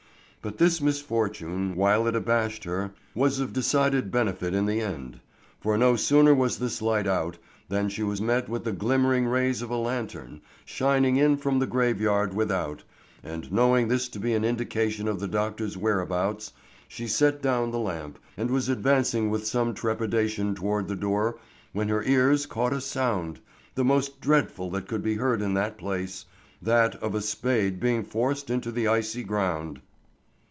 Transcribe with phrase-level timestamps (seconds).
[0.43, 5.19] But this misfortune, while it abashed her, was of decided benefit in the end.
[5.59, 7.37] For no sooner was this light out
[7.69, 11.67] than she was met with the glimmering rays of a lantern, shining in from the
[11.67, 12.81] graveyard without,
[13.21, 16.53] and knowing this to be an indication of the doctor's whereabouts,
[16.87, 21.37] she set down the lamp and was advancing with some trepidation toward the door
[21.71, 26.95] when her ears caught a sound—the most dreadful that could be heard in that place—that
[26.95, 29.79] of a spade being forced into the icy ground.